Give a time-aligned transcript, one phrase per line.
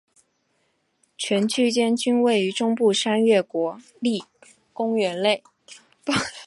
[1.15, 4.23] 全区间均位于中部山岳国立
[4.73, 5.43] 公园内。